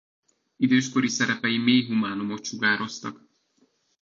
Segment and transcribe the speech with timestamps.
[0.57, 3.21] Időskori szerepei mély humánumot sugároztak.